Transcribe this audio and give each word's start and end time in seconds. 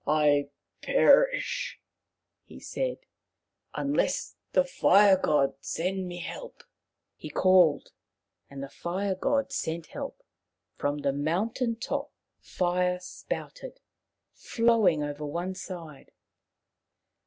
"I 0.07 0.49
perish," 0.81 1.79
he 2.43 2.59
said, 2.59 2.97
unless 3.75 4.35
the 4.51 4.63
Fire 4.65 5.15
god 5.15 5.53
send 5.59 6.07
me 6.07 6.17
help." 6.17 6.63
He 7.15 7.29
called, 7.29 7.91
and 8.49 8.63
the 8.63 8.69
Fire 8.69 9.13
god 9.13 9.51
sent 9.51 9.85
help; 9.93 10.23
from 10.75 10.97
the 10.97 11.13
mountain 11.13 11.75
top 11.75 12.11
fire 12.39 12.97
spouted, 12.99 13.79
flowing 14.33 15.03
over 15.03 15.23
one 15.23 15.53
side. 15.53 16.09